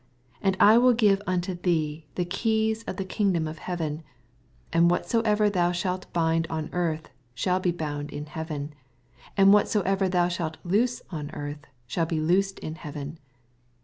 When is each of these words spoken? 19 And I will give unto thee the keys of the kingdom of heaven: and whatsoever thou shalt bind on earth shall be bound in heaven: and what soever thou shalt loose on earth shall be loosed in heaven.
19 0.41 0.47
And 0.47 0.57
I 0.59 0.79
will 0.79 0.93
give 0.93 1.21
unto 1.27 1.53
thee 1.53 2.07
the 2.15 2.25
keys 2.25 2.81
of 2.85 2.97
the 2.97 3.05
kingdom 3.05 3.47
of 3.47 3.59
heaven: 3.59 4.01
and 4.73 4.89
whatsoever 4.89 5.47
thou 5.47 5.71
shalt 5.71 6.11
bind 6.11 6.47
on 6.49 6.71
earth 6.73 7.11
shall 7.35 7.59
be 7.59 7.69
bound 7.69 8.09
in 8.09 8.25
heaven: 8.25 8.73
and 9.37 9.53
what 9.53 9.67
soever 9.69 10.09
thou 10.09 10.27
shalt 10.27 10.57
loose 10.63 11.03
on 11.11 11.29
earth 11.35 11.67
shall 11.85 12.07
be 12.07 12.19
loosed 12.19 12.57
in 12.57 12.73
heaven. 12.81 13.19